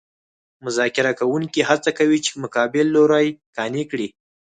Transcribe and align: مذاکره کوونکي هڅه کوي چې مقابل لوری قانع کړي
مذاکره 0.65 1.11
کوونکي 1.19 1.61
هڅه 1.69 1.89
کوي 1.99 2.17
چې 2.25 2.31
مقابل 2.43 2.85
لوری 2.95 3.27
قانع 3.55 3.83
کړي 3.91 4.07